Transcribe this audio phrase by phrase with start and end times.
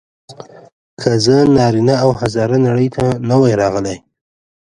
[1.01, 3.97] که زه نارینه او هزاره نړۍ ته نه وای راغلی.